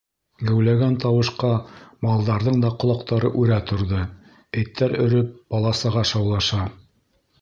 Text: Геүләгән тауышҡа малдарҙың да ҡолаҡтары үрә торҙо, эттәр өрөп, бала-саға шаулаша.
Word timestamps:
Геүләгән 0.45 0.95
тауышҡа 1.03 1.49
малдарҙың 2.07 2.57
да 2.63 2.71
ҡолаҡтары 2.85 3.31
үрә 3.43 3.59
торҙо, 3.73 4.01
эттәр 4.63 4.97
өрөп, 5.05 5.33
бала-саға 5.57 6.07
шаулаша. 6.15 6.65